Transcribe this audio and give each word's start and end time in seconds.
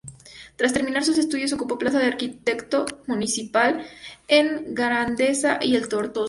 Tras 0.55 0.73
terminar 0.73 1.03
sus 1.03 1.19
estudios 1.19 1.53
ocupó 1.53 1.77
plaza 1.77 1.99
de 1.99 2.07
arquitecto 2.07 2.87
municipal 3.05 3.85
en 4.27 4.73
Gandesa 4.73 5.59
y 5.61 5.75
en 5.75 5.87
Tortosa. 5.87 6.19